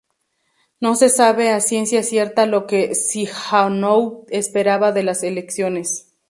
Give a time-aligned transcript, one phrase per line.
[0.79, 6.11] No se sabe a ciencia cierta lo que Sihanouk esperaba de las elecciones.